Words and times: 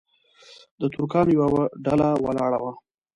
د 0.79 0.81
ترکانو 0.93 1.31
یوه 1.39 1.63
ډله 1.85 2.09
ولاړه 2.25 2.59
وه. 2.63 2.71